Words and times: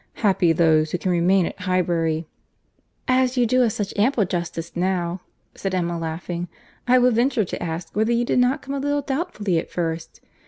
Happy 0.25 0.51
those, 0.51 0.89
who 0.89 0.97
can 0.97 1.11
remain 1.11 1.45
at 1.45 1.59
Highbury!" 1.59 2.27
"As 3.07 3.37
you 3.37 3.45
do 3.45 3.61
us 3.61 3.75
such 3.75 3.93
ample 3.95 4.25
justice 4.25 4.71
now," 4.75 5.21
said 5.53 5.75
Emma, 5.75 5.95
laughing, 5.99 6.47
"I 6.87 6.97
will 6.97 7.11
venture 7.11 7.45
to 7.45 7.61
ask, 7.63 7.95
whether 7.95 8.11
you 8.11 8.25
did 8.25 8.39
not 8.39 8.63
come 8.63 8.73
a 8.73 8.79
little 8.79 9.03
doubtfully 9.03 9.59
at 9.59 9.69
first? 9.69 10.19